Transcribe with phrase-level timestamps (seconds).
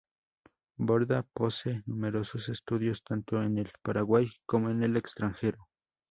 [0.79, 5.67] Borda posee numerosos estudios tanto en el Paraguay como en el extranjero.